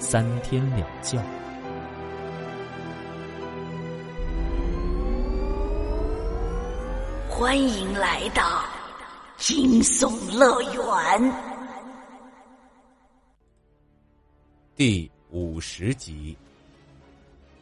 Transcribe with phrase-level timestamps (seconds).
[0.00, 1.22] 三天两觉。
[7.28, 8.64] 欢迎来到
[9.36, 11.32] 惊悚乐园
[14.74, 16.36] 第五十集。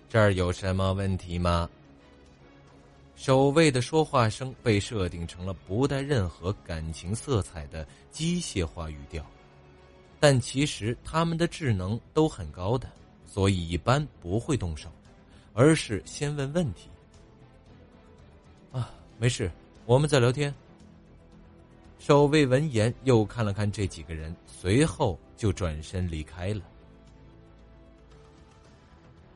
[0.08, 1.68] 这儿有什么问题吗？
[3.16, 9.26] 守卫的说话声被设定成了不带任何感情色彩的机械化语调，
[10.20, 12.90] 但其实他们的智能都很高的，
[13.26, 14.88] 所以一般不会动手，
[15.54, 16.88] 而是先问问题。
[18.72, 19.50] 啊，没事，
[19.86, 20.52] 我们在聊天。
[21.98, 26.62] 守卫闻言又看了看这几个人，随后就转身离开了。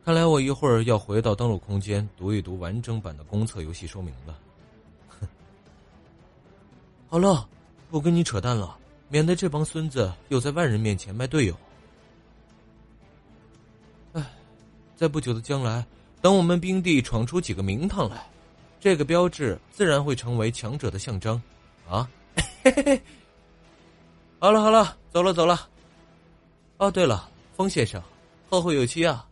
[0.05, 4.39] 看来我一会儿要回到登录空间读一读完整版的公测游戏说明了。
[7.09, 7.49] 好了，
[7.91, 8.77] 不跟你扯淡了，
[9.13, 11.55] 免得这帮孙子又在外人面前卖队友。
[14.15, 14.25] 哎，
[14.97, 15.85] 在不久的将来，
[16.23, 18.27] 等我们兵帝闯出几个名堂来，
[18.81, 21.41] 这个标志自然会成为强者的象征。
[21.87, 22.09] 啊，
[24.39, 25.69] 好了好了，走了走了。
[26.79, 28.03] 哦，对了，风先生，
[28.49, 29.29] 后会有期啊。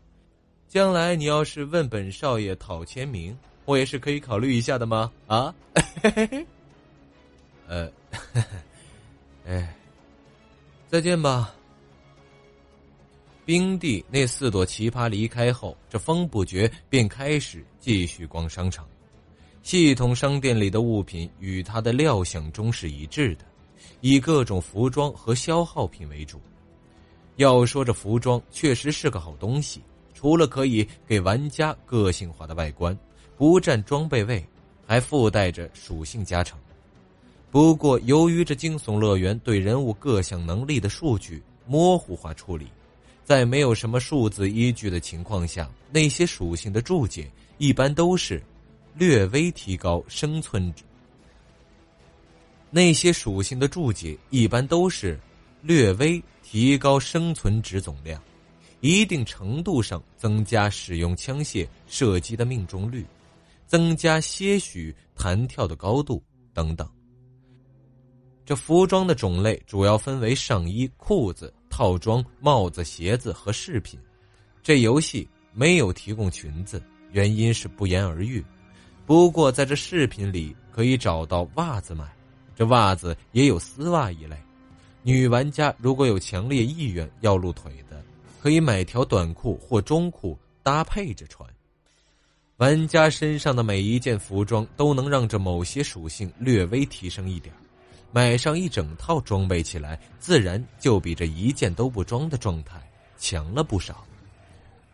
[0.69, 3.35] 将来你要是问本少爷讨签名，
[3.65, 5.11] 我也是可以考虑一下的吗？
[5.27, 5.55] 啊，
[7.67, 7.91] 呃，
[9.51, 9.75] 哎，
[10.87, 11.53] 再见吧。
[13.45, 18.87] 冰帝那四朵奇葩离开后，这风不绝便开始继续逛商场。
[19.65, 23.45] 系统商店里的物品与他的料想中是一致的，
[24.01, 26.41] 以各种服装和消耗品为主。
[27.35, 29.83] 要说这服装确实是个好东西。
[30.15, 32.97] 除了可以给玩家个性化的外观，
[33.37, 34.47] 不占装备位，
[34.87, 36.57] 还附带着属性加成。
[37.51, 42.69] 不过，由于这惊悚乐园对人物各项能力的数据模糊化处理，
[43.25, 47.29] 在没有什么数字依据的情况下，那些属性的注解
[47.59, 48.41] 一般都是
[48.95, 50.85] 略微提高生存值。
[52.71, 55.19] 那些属性的注解一般都是
[55.61, 58.23] 略微提高生存值总量。
[58.81, 63.05] 一定程度上增加使用枪械射击的命中率，
[63.67, 66.23] 增加些许弹跳的高度
[66.55, 66.89] 等等。
[68.51, 73.97] 这服装的种类主要分为上衣、裤子、套装、帽子、鞋子和饰品。
[74.61, 78.45] 这游戏没有提供裙子，原因是不言而喻。
[79.07, 82.05] 不过在这饰品里可以找到袜子买，
[82.57, 84.37] 这袜子也有丝袜一类。
[85.05, 88.03] 女玩家如果有强烈意愿要露腿的。
[88.43, 91.49] 可以买条短裤或中裤搭配着穿。
[92.57, 97.55] 玩家身上的每一件服装都能让这某些属性略微提升一点，
[98.13, 102.81] 买上一整套装备起来，自然就比这一件都不装的状态
[103.19, 104.05] 强了不少。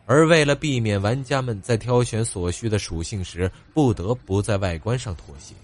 [0.05, 5.55] 而为了避免玩家们在挑选所需的属性时不得不在外观上妥协，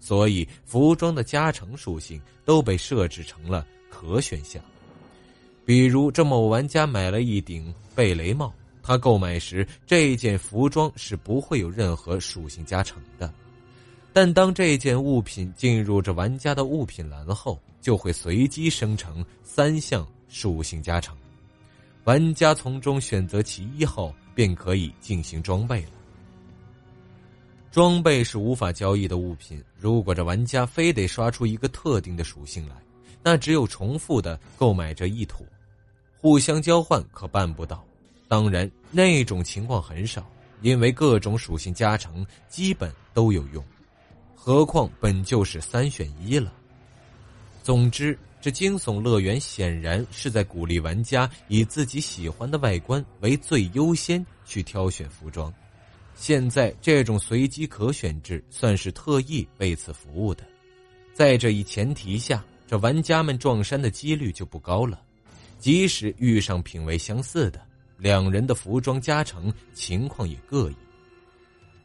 [0.00, 4.60] 所以服装的加成属性都被设置成了可选项。
[5.64, 13.32] 比如，这某玩家买了一顶贝雷帽，他购买时这件服装是不会有任何属性加成的，
[14.14, 21.16] 但当这件物品进入这玩家的物品栏后，就会随机生成三项属性加成，
[22.04, 25.90] 玩家从中选择其一后，便可以进行装备了。
[27.72, 32.76] 装备是无法交易的物品，如果这玩家非得刷出一个特定的属性来，
[33.20, 35.44] 那只有重复的购买这一坨。
[36.16, 37.84] 互相交换可办不到，
[38.28, 40.24] 当然那种情况很少，
[40.62, 43.62] 因为各种属性加成基本都有用，
[44.34, 46.52] 何况本就是三选一了。
[47.62, 55.52] 总之，这惊悚乐园显然是在鼓励玩家以自己喜欢的外观为最优先去挑选服装。
[56.14, 60.44] 现在这种随机可选制算是特意为此服务的，
[61.14, 65.00] 在这一前提下，这玩家们撞衫的几率就不高了。
[65.58, 67.60] 即使遇上品味相似的
[67.96, 70.76] 两人的服装加成情况也各异。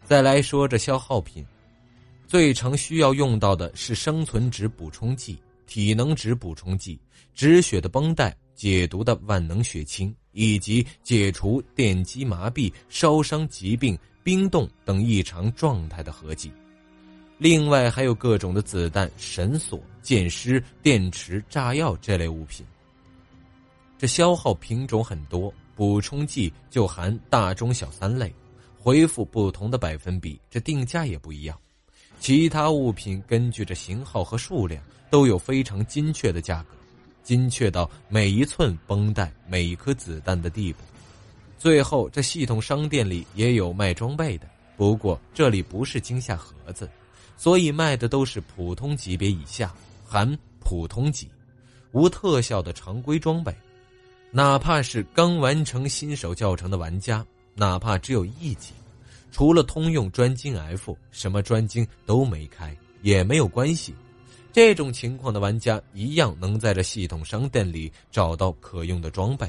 [0.03, 1.45] 再来说这消耗品，
[2.29, 5.35] 最常需要用到的是生存值补充剂、
[5.65, 6.99] 体能值补充剂、
[7.33, 16.51] 止血的绷带、解毒的万能血清，以及解除电击麻痹、烧伤疾病、冰冻等异常状态的合剂。
[17.39, 22.63] 另外还有各种的子弹、绳索、箭矢、电池、炸药这类物品。
[23.97, 28.31] 这消耗品种很多，补充剂就含大、中、小三类，
[28.77, 31.59] 回复不同的百分比，这定价也不一样。
[32.19, 36.75] 其他物品根据这型号和数量都有非常精确的价格，
[37.24, 40.80] 精确到每一寸绷带、每一颗子弹的地步。
[41.57, 46.89] 最后，这系统商店里也有卖装备的，不过这里不是惊吓盒子。
[47.38, 49.74] 所以卖的都是普通级别以下，
[50.06, 51.30] 含普通级，
[51.94, 53.56] 无特效的常规装备。
[54.30, 57.25] 哪怕是刚完成新手教程的玩家，
[57.56, 58.74] 哪怕只有一级，
[59.31, 63.93] 除了通用专精 F，什么专精都没开也没有关系。
[64.51, 69.47] 这种情况的玩家一样能在这系统商店里找到可用的装备，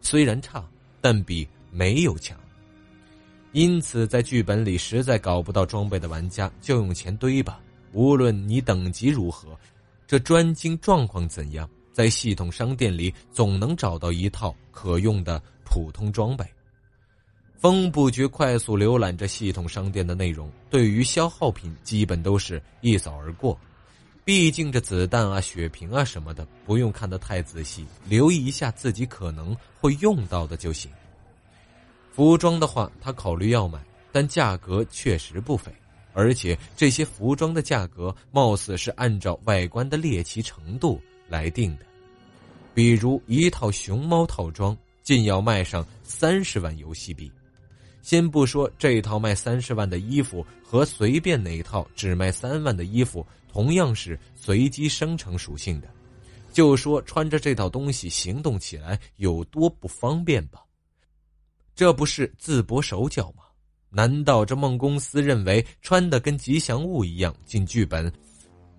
[0.00, 0.66] 虽然差，
[1.00, 2.38] 但比没有强。
[3.52, 7.60] 因此，在剧本里实在搞不到装备的玩家，就用钱堆吧。
[7.92, 9.48] 无论你等级如何，
[10.06, 16.44] 这专精状况怎样，在系统商店里总能找到一套可用的普通装备。
[17.62, 23.56] 风不觉快速浏览着系统商店的内容，对于消耗品基本都是一扫而过。
[24.24, 30.90] 毕竟这子弹啊、血瓶啊什么的，不用看得太仔细，留意一下自己可能会用到的就行。
[32.10, 33.80] 服装的话，他考虑要买，
[34.10, 35.72] 但价格确实不菲，
[36.14, 41.86] 而且这些服装的价格貌似是按照外观的猎奇程度来定的。
[42.74, 47.30] 比如一套熊猫套装，竟要卖上三十万游戏币。
[48.02, 55.88] 先不说这套卖三十万的衣服和随便哪一套只卖三万的衣服同样是随机生成属性的，
[56.52, 60.62] 就说穿着这套东西行动起来有多不方便吧。
[61.74, 63.44] 这不是自薄手脚吗？
[63.88, 68.12] 难道这梦公司认为穿的跟吉祥物一样进剧本，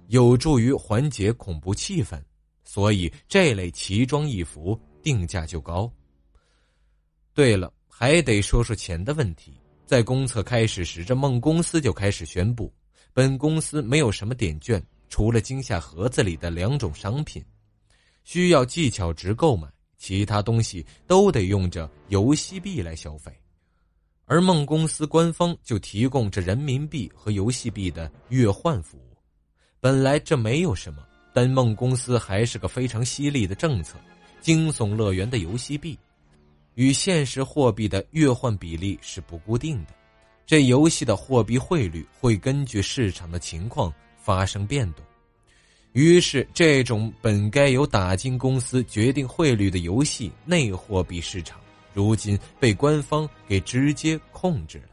[0.08, 2.22] 有助于缓解恐怖气氛？
[2.64, 5.92] 所以这类奇装异服定价就高。
[7.34, 9.54] 对了，还得说说钱的问题。
[9.86, 12.74] 在公测开始时，这梦公司就开始宣布，
[13.14, 17.44] 本公司没有什么点券，除了惊吓盒子里的两种商品，
[18.24, 19.68] 需要技巧值购买。
[19.96, 23.32] 其他东西都得用着游戏币来消费，
[24.26, 29.16] 而梦公司官方就提供着人民币和游戏币的月换服务。
[29.80, 33.98] 本来这没有什么，但梦公司还是个非常犀利的政策。
[34.42, 35.98] 惊悚乐园的游戏币
[36.76, 39.94] 与现实货币的月换比例是不固定的，
[40.46, 45.04] 这游戏的货币汇率会根据市场的情况发生变动。
[45.92, 51.60] 于是，这种本该由打金公司决定汇率的游戏内货币市场，
[51.94, 54.86] 如今被官方给直接控制了。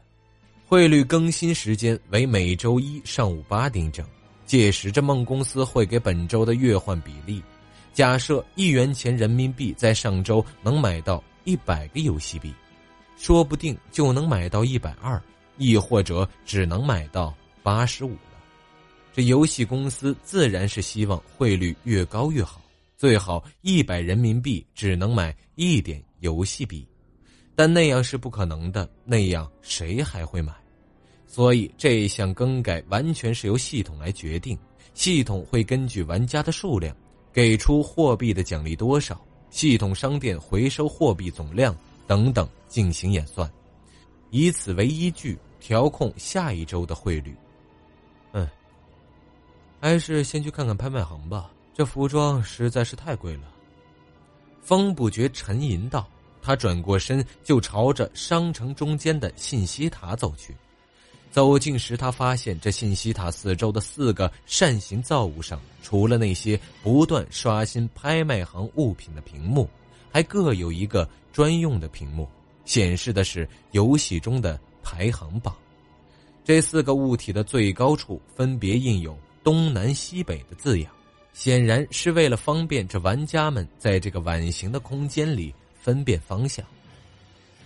[0.67, 4.05] 汇率更新时间为每周一上午八点整，
[4.45, 7.41] 届时这梦公司会给本周的月换比例。
[7.93, 12.53] 假设一元钱人民币在上周能买到一百个游戏币，
[13.17, 15.21] 说不定就能买到一百二，
[15.57, 17.33] 亦或者只能买到
[17.63, 18.15] 八十五。
[19.13, 22.61] 这游戏公司自然是希望汇率越高越好，
[22.95, 26.87] 最好一百人民币只能买一点游戏币，
[27.55, 30.53] 但那样是不可能的，那样谁还会买？
[31.27, 34.57] 所以这一项更改完全是由系统来决定，
[34.93, 36.95] 系统会根据玩家的数量，
[37.33, 41.75] 给出货币的奖励多少，系统商店回收货币总量
[42.07, 43.47] 等等进行演算，
[44.31, 47.35] 以此为依据调控下一周的汇率。
[48.31, 48.47] 嗯。
[49.79, 53.51] 还是先去看看拍卖行吧，这服装实在是太贵了。
[54.61, 56.07] 风不觉沉吟道，
[56.41, 60.55] 他转过身就朝着商城中间的信息塔走去。
[61.31, 69.67] 走近时，他发现这信息塔四周的四个扇形造物上，除了那些不断刷新拍卖行物品的屏幕，
[70.11, 72.27] 还各有一个专用的屏幕，
[72.65, 75.55] 显示的是游戏中的排行榜。
[76.43, 79.17] 这四个物体的最高处分别印有。
[79.43, 80.91] 东南西北的字样，
[81.33, 86.63] 显然是为了方便这玩家们在这个碗形的空间里分辨方向。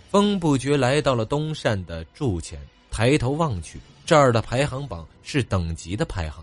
[0.08, 2.58] 风不觉来到了东扇的柱前，
[2.96, 6.42] 抬头望去，这儿的排行榜是等级的排行，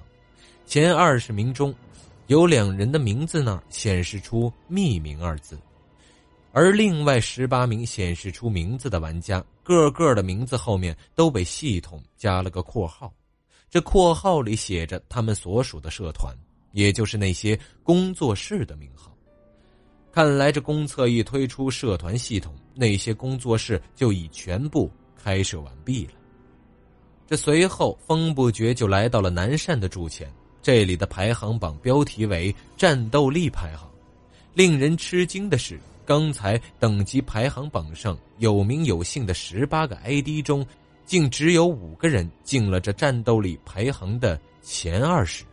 [0.67, 1.73] 前二十名中，
[2.27, 5.57] 有两人的名字那儿显示出匿名二字，
[6.51, 13.11] 而另外十八名显示出名字的玩家，个个的名字后面都被系统加了个括号。
[13.67, 16.31] 这括号里写着他们所属的社团，
[16.73, 19.11] 也就是那些工作室的名号。
[20.11, 26.13] 看来这公测一推出社团系统，那些工作室就已全部开设完毕了。
[27.35, 33.89] 随后，风不觉就来到了南善的住前，这里的排行榜标题为“战斗力排行”。
[34.53, 40.65] 令人吃惊的是，刚才等级排行榜上有名有姓的十八个 ID 中，
[41.05, 45.43] 竟只有五个人进了这战斗力排行的前二十。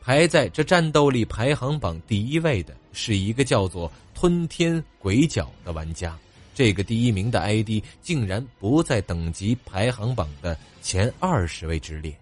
[0.00, 6.16] 排在这战斗力排行榜第一位的是一个叫做“吞天鬼角”的玩家，
[6.58, 12.12] 这个第一名的 ID 竟然不在等级排行榜的前二十位之列。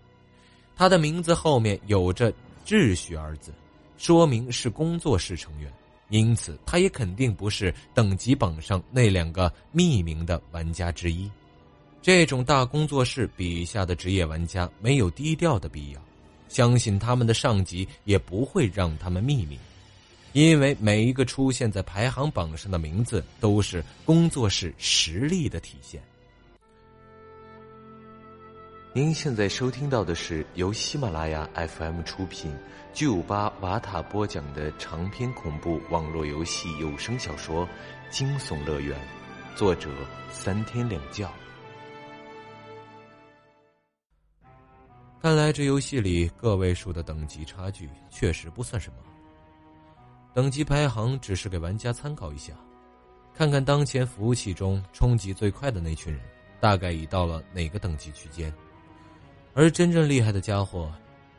[0.76, 2.30] 他的名字后面有着
[2.66, 3.50] “秩序”二字，
[3.96, 5.72] 说明是工作室成员，
[6.10, 11.30] 因此他也肯定不是等级榜上那两个匿名的玩家之一。
[12.02, 16.00] 这种大工作室笔下的职业玩家没有低调的必要。
[16.50, 19.58] 相信他们的上级也不会让他们秘密，
[20.36, 26.02] 因为每一个出现在排行榜上的名字都是工作室实力的体现。
[28.92, 32.54] 您现在收听到的是由喜马拉雅 FM 出品、
[32.92, 37.66] 巨五八瓦塔播讲的长篇恐怖网络游戏有声小说
[38.10, 38.94] 《惊悚乐园》，
[39.58, 39.88] 作者
[40.30, 41.26] 三天两觉。
[45.22, 49.15] 看来这游戏里个位数的等级差距确实不算什么。
[50.36, 52.52] 等级排行只是给玩家参考一下，
[53.34, 56.20] 看看当前服务器中冲击最快的那群人
[56.60, 58.52] 大概已到了哪个等级区间。
[59.54, 60.92] 而真正厉害的家伙，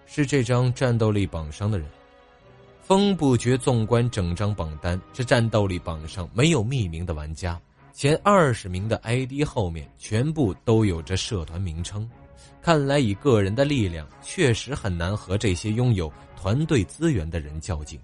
[0.07, 1.87] 是这张战斗力榜上的人。
[2.81, 7.61] 风不觉纵观整张榜单，这战斗力榜上没有匿名的玩家，
[7.93, 12.09] 前二十名的 ID 后面全部都有着社团名称。
[12.63, 17.99] 看来，以个人的力量，确实很难和这些拥有团队资源的人较劲。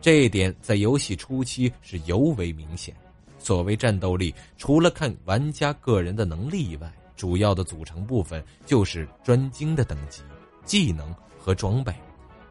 [0.00, 2.94] 这一点在游戏初期是尤为明显。
[3.38, 10.22] 所谓战斗力，除了看玩家个人的能力以外，主要的组成部分就是专精的等级、
[10.64, 11.92] 技能和装备。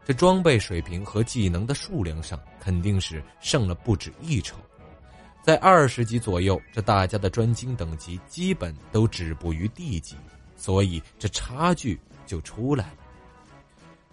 [0.04, 4.56] 这装备水平和技能的数量上，肯定是胜了不止一筹。
[5.42, 10.16] 在二十级左右，这大家的专精等级基本都止步于 D 级。
[10.56, 12.98] 所以这差距就出来了。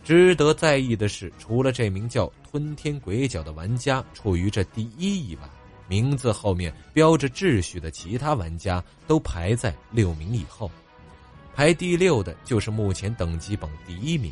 [0.03, 5.49] 值得在意的是，除了这名叫“吞天鬼角”的玩家处于这第一以外，
[5.87, 10.69] 名字后面标着“秩序”的其他玩家都排在六名以后。
[11.55, 14.31] 排第六的就是目前等级榜第一名，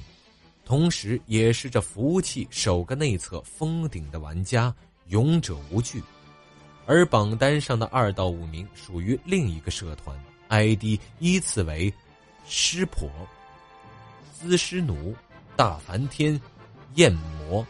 [0.64, 4.72] 同时也是这服务器首个内测封顶的玩家
[5.10, 6.00] “勇者无惧”。
[6.86, 10.16] 而榜单上的二到五名属于另一个社团。
[10.50, 11.92] ID 依次为：
[12.46, 13.10] 湿婆、
[14.32, 15.16] 滋师奴、
[15.56, 16.40] 大梵天、
[16.94, 17.66] 焰魔。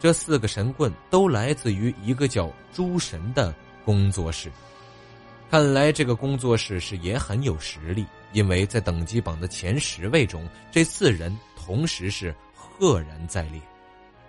[0.00, 3.54] 这四个神棍都来自于一个叫诸神的
[3.84, 4.50] 工作室。
[5.50, 13.60] 看来这个工作室是也很有实力，因为在等级榜的前十位中，这四人同时是赫然在列。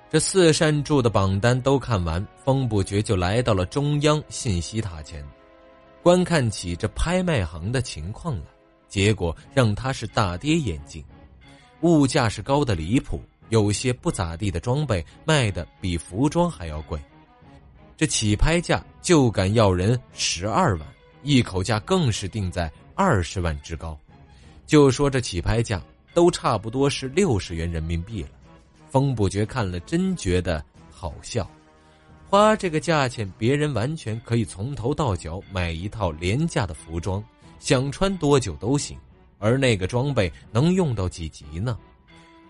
[0.09, 5.25] 这四扇柱的榜单都看完，风不觉就来到了中央信息塔前。
[6.03, 8.45] 观看起这拍卖行的情况了，
[8.89, 11.01] 结果让他是大跌眼镜，
[11.81, 16.97] 物价是高的离谱，有些不咋地的装备卖的比服装还要贵，
[17.97, 20.87] 这起拍价就敢要人十二万，
[21.21, 23.99] 一口价更是定在二十万之高，
[24.65, 25.81] 就说这起拍价
[26.13, 28.29] 都差不多是六十元人民币了，
[28.89, 31.45] 风不觉看了真觉得好笑。
[32.29, 37.21] 花这个价钱，别人完全可以从头到脚买一套廉价的服装，
[37.59, 38.97] 想穿多久都行。
[39.39, 41.77] 而那个装备能用到几级呢？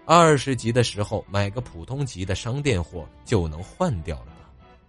[0.06, 4.34] 二十级的时候买个普通级的商店货就能换掉了？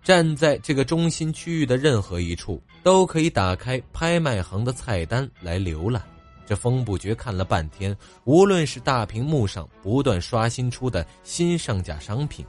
[0.03, 6.03] 站在这个中心区域的任何一处，都可以打开拍卖行的菜单来浏览。
[6.45, 12.45] 这风不觉看了半天，无论是大屏幕上不断刷新出的新上架商品。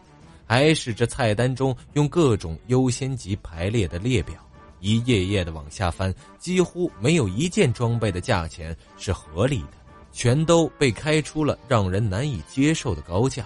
[0.46, 4.36] 还是这菜单中用各种优先级排列的列表，
[4.80, 9.74] 一页页的往下翻，几乎没有一件装备的价钱是合理的，
[10.14, 13.46] 全都被开出了让人难以接受的高价。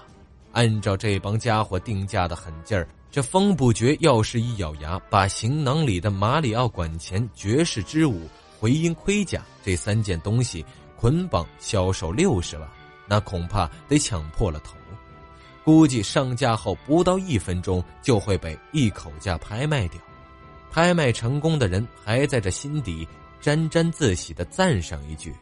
[0.52, 8.28] 按照这帮家伙定价的狠劲儿，这风不绝要是一咬牙把行囊里的马里奥管钳、绝世之舞、
[8.60, 12.68] 回音盔甲这三件东西捆绑销售六十万，
[13.08, 14.76] 那恐怕得抢破了头。
[15.64, 20.00] 估计上架后不到一分钟就会被一口价拍卖掉，
[20.72, 23.08] 拍卖成功的人还在这心底
[23.42, 25.36] 沾沾自喜的赞赏一句：“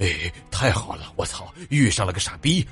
[0.00, 1.12] 哎，太好了！
[1.14, 2.66] 我操，遇上了个傻逼。”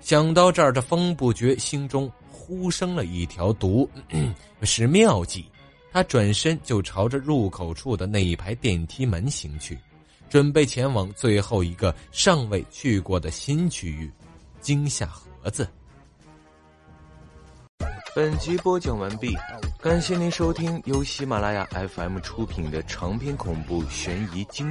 [0.00, 3.88] 想到这儿，这风不觉心中忽生了一条毒，
[4.62, 5.44] 是妙计。
[5.92, 9.76] 他转身就朝着入口处的那一排电梯门行去，
[10.28, 14.10] 准备前往最后一个尚未去过的新区域——
[14.62, 15.68] 惊吓盒子。
[18.14, 19.36] 本集播讲完毕，
[19.80, 24.70] 感谢您收听由喜马拉雅 FM 出品的长篇恐怖悬疑惊。